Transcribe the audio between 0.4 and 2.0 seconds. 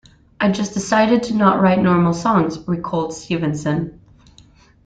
just decided to not write